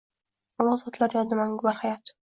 [0.65, 2.19] Ulug‘ zotlar yodi mangu barhayotng